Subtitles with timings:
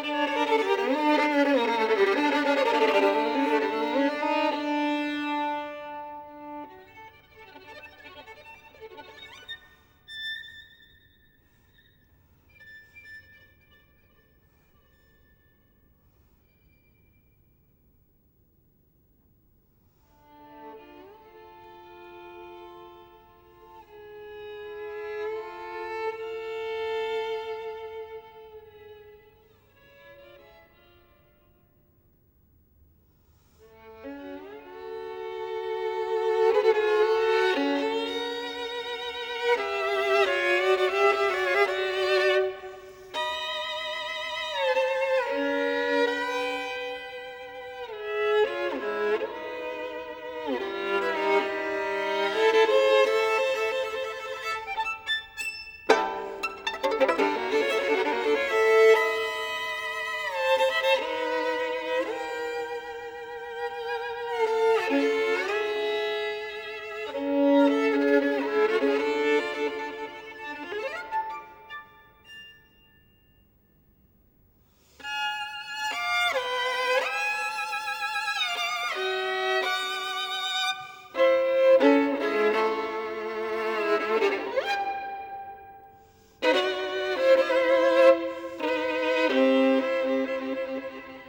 [0.00, 0.57] Thank.